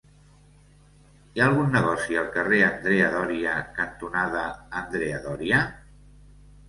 [1.33, 4.43] Hi ha algun negoci al carrer Andrea Doria cantonada
[4.85, 5.61] Andrea Doria?